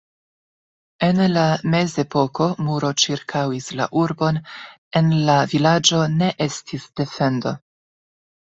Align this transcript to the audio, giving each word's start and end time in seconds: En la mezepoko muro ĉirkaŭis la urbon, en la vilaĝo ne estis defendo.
En 1.07 1.19
la 1.33 1.43
mezepoko 1.73 2.47
muro 2.69 2.89
ĉirkaŭis 3.03 3.69
la 3.81 3.87
urbon, 4.05 4.41
en 5.01 5.13
la 5.29 5.37
vilaĝo 5.53 6.03
ne 6.17 6.31
estis 6.49 6.89
defendo. 7.03 7.55